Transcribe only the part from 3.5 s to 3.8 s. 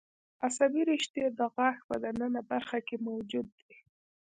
دي.